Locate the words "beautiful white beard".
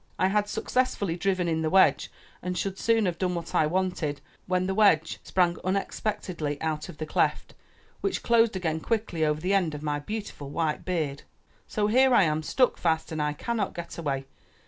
9.99-11.21